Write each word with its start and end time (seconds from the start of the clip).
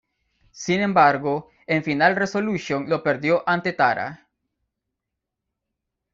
Sin 0.49 0.81
embargo, 0.81 1.51
en 1.67 1.83
Final 1.83 2.15
Resolution 2.15 2.89
lo 2.89 3.03
perdió 3.03 3.43
ante 3.47 3.71
Tara. 3.71 4.27